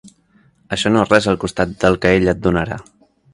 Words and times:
Això 0.77 0.91
no 0.93 1.03
és 1.05 1.11
res 1.11 1.27
al 1.33 1.37
costat 1.43 1.75
del 1.85 1.99
que 2.07 2.15
ell 2.21 2.27
et 2.35 2.43
donarà. 2.49 2.81